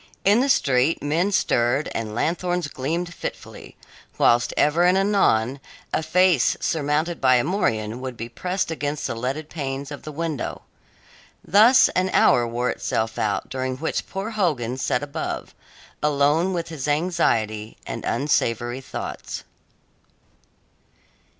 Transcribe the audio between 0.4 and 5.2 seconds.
street men stirred and lanthorns gleamed fitfully, whilst ever and